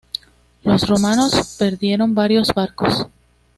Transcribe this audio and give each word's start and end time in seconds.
Los 0.63 0.87
romanos 0.89 1.57
perdieron 1.59 2.15
varios 2.15 2.47
barcos. 2.55 3.05